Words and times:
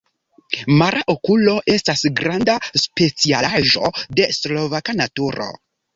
Mara 0.77 1.01
okulo 1.13 1.51
estas 1.73 2.01
granda 2.21 2.55
specialaĵo 2.85 3.93
de 4.21 4.29
slovaka 4.39 4.97
naturo. 5.03 5.51